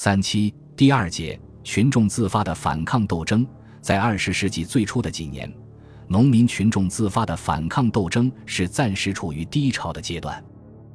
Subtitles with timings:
[0.00, 3.44] 三七第二节群众自发的反抗斗争，
[3.80, 5.52] 在二十世纪最初的几年，
[6.06, 10.40] 农民群众自发的反抗斗争是暂时处于低潮的阶段。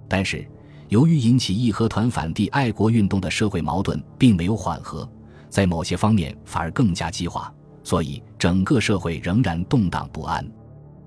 [0.07, 0.49] 但是，
[0.87, 5.05] 由于引起义和团反帝爱国运动的社会矛盾并没有缓和，
[5.49, 10.49] 在某些方面反而更加激化，所以整个社会仍然动荡不安。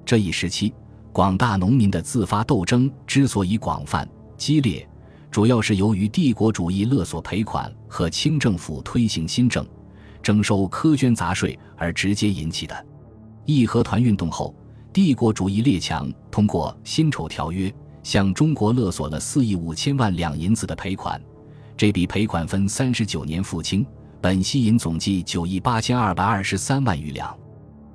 [0.04, 0.74] 这一时期，
[1.14, 4.06] 广大农民的自发斗争之所以广泛
[4.36, 4.86] 激烈。
[5.36, 9.68] 主要是由于帝国主义勒索赔款和清政府推行新政、
[10.22, 12.86] 征收苛捐杂税而直接引起的。
[13.44, 14.54] 义和团运动后，
[14.94, 17.70] 帝国主义列强通过辛丑条约
[18.02, 21.20] 向中国勒索了四亿五千万两银子的赔款，
[21.76, 23.84] 这笔赔款分三十九年付清，
[24.22, 27.36] 本息银总计九亿八千二百二十三万余两。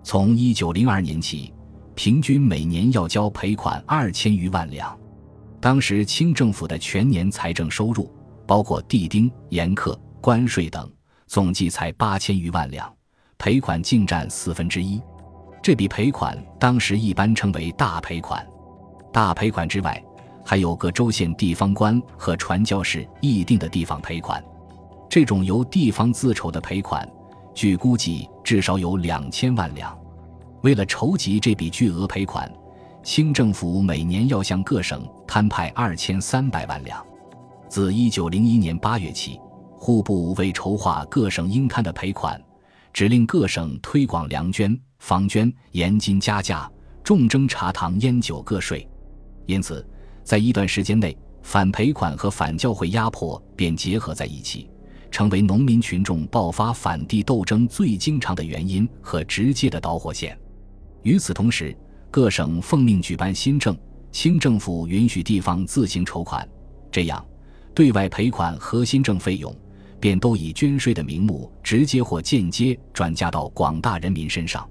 [0.03, 1.51] 从一九零二年起，
[1.95, 4.95] 平均每年要交赔款二千余万两。
[5.61, 8.11] 当时清政府的全年财政收入，
[8.47, 10.91] 包括地丁、盐课、关税等，
[11.27, 12.91] 总计才八千余万两，
[13.37, 14.99] 赔款竟占四分之一。
[15.61, 18.43] 这笔赔款当时一般称为大赔款。
[19.13, 20.03] 大赔款之外，
[20.43, 24.43] 还有各州县地方官和传教士议定的地方赔款。
[25.07, 27.07] 这种由地方自筹的赔款，
[27.53, 29.95] 据估计至少有两千万两。
[30.63, 32.51] 为了筹集这笔巨额赔款。
[33.03, 37.03] 清政府每年要向各省摊派二千三百万两。
[37.67, 39.39] 自一九零一年八月起，
[39.75, 42.39] 户部为筹划各省应摊的赔款，
[42.93, 46.69] 指令各省推广粮捐、房捐、盐金加价，
[47.03, 48.87] 重征茶糖烟酒各税。
[49.47, 49.85] 因此，
[50.23, 54.69] 在一段时间内，反赔款和反教会压迫便结合在一起，
[55.09, 60.37] 成为农民群众爆发反帝斗争最经常的原因和直接的导火线。
[61.01, 61.75] 与此同时，
[62.11, 63.75] 各省奉命举办新政，
[64.11, 66.45] 清政府允许地方自行筹款，
[66.91, 67.25] 这样，
[67.73, 69.55] 对外赔款和新政费用
[69.97, 74.69] 便都以捐税的名目直接或间接转嫁到广大人民身上。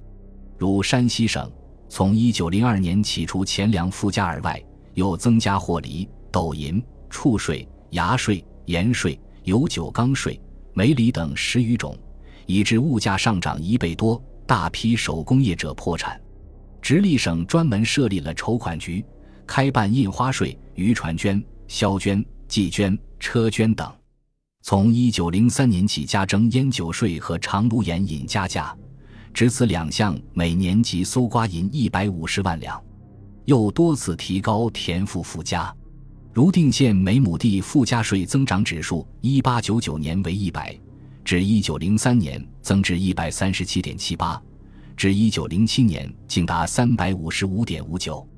[0.58, 1.50] 如山西省，
[1.88, 4.62] 从一九零二年起除钱粮附加而外，
[4.92, 10.38] 又增加货厘、斗银、畜税、牙税、盐税、油酒缸税、
[10.74, 11.96] 煤厘等十余种，
[12.44, 16.20] 以致物价上涨一倍多，大批手工业者破产。
[16.90, 19.04] 直隶省专门设立了筹款局，
[19.46, 23.88] 开办印花税、渔船捐、销捐、寄捐、车捐等。
[24.62, 28.76] 从一九零三年起，加征烟酒税和长芦盐引加价，
[29.32, 32.82] 只此两项，每年即搜刮银一百五十万两。
[33.44, 35.72] 又多次提高田赋附加，
[36.32, 40.76] 如定县每亩地附加税增长指数，一八九九年为一百，
[41.24, 44.42] 至一九零三年增至一百三十七点七八。
[45.00, 48.28] 至一九零七年，竟达三百五十五点五九。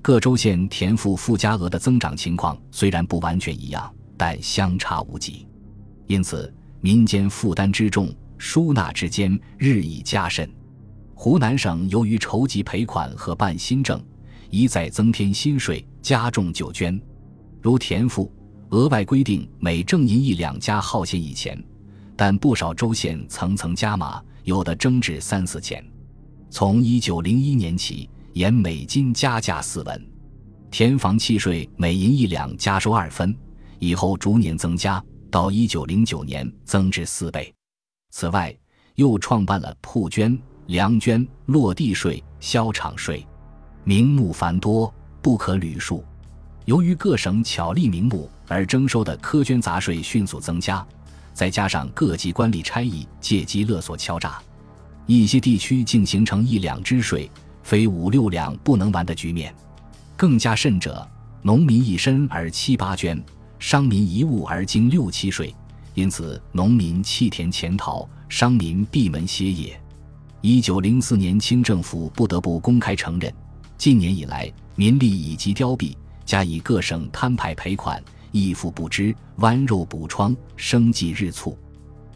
[0.00, 5.46] 各州县田赋附加额的增长情况虽然不完全一样，但相差无几。
[6.06, 6.50] 因此，
[6.80, 10.50] 民间负担之重，输纳之间日益加深。
[11.14, 14.02] 湖南省由于筹集赔款和办新政，
[14.48, 16.98] 一再增添新税，加重旧捐。
[17.60, 18.32] 如田赋，
[18.70, 21.62] 额外规定每正银一两加号线一钱，
[22.16, 25.84] 但不少州县层层加码，有的征至三四钱。
[26.48, 30.10] 从一九零一年起，沿每斤加价四文，
[30.70, 33.36] 田房契税每银一两加收二分，
[33.78, 37.52] 以后逐年增加，到一九零九年增至四倍。
[38.10, 38.56] 此外，
[38.94, 43.26] 又创办了铺捐、粮捐、落地税、销场税，
[43.84, 46.02] 名目繁多，不可捋数。
[46.64, 50.86] 由于各省巧立名目而征收的苛捐杂税迅速增加，
[51.34, 54.40] 再加上各级官吏差役借机勒索敲诈。
[55.06, 57.30] 一些地区竟形成一两支税，
[57.62, 59.54] 非五六两不能完的局面。
[60.16, 61.06] 更加甚者，
[61.42, 63.22] 农民一身而七八捐，
[63.58, 65.54] 商民一物而经六七税，
[65.94, 69.80] 因此农民弃田潜逃，商民闭门歇业。
[70.40, 73.32] 一九零四年，清政府不得不公开承认，
[73.78, 78.02] 近年以来民力已极凋敝，加以各省摊派赔款，
[78.32, 81.56] 义父不支，剜肉补疮，生计日促。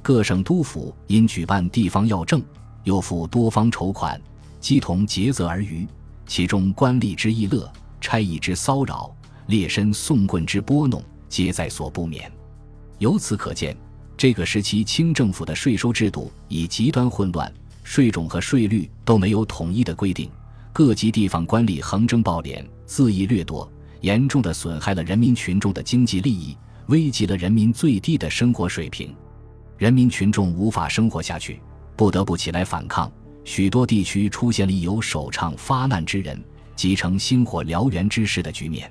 [0.02, 2.42] 各省督府因举办地方要政。
[2.84, 4.20] 又负多方筹款，
[4.60, 5.86] 鸡同竭泽而渔，
[6.26, 9.14] 其中官吏之逸乐，差役之骚扰，
[9.46, 12.30] 劣绅送棍之拨弄，皆在所不免。
[12.98, 13.76] 由此可见，
[14.16, 20.30] 这个时期清政府的税收制度已极端混乱，税种和税率都没有统一的规定，
[20.72, 23.70] 各级地方官吏横征暴敛，恣意掠夺，
[24.02, 26.56] 严重的损害了人民群众的经济利益，
[26.86, 29.14] 危及了人民最低的生活水平，
[29.78, 31.60] 人民群众无法生活下去。
[32.00, 33.12] 不得不起来反抗，
[33.44, 36.42] 许多地区出现了有首倡发难之人，
[36.74, 38.90] 集成星火燎原之势的局面。